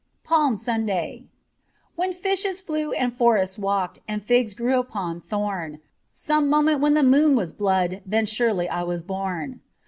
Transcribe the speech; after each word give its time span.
411 0.23 0.25
PALM 0.25 0.57
SUNDAY 0.57 1.23
WHEN 1.93 2.11
fishes 2.11 2.59
flew 2.59 2.91
and 2.93 3.13
forests 3.13 3.59
walked 3.59 3.99
And 4.07 4.23
figs 4.23 4.55
grew 4.55 4.79
upon 4.79 5.21
thorn, 5.21 5.77
Some 6.11 6.49
moment 6.49 6.79
when 6.81 6.95
the 6.95 7.03
moon 7.03 7.35
was 7.35 7.53
blood 7.53 8.01
Then 8.03 8.25
surely 8.25 8.67
I 8.67 8.81
was 8.81 9.03
born. 9.03 9.61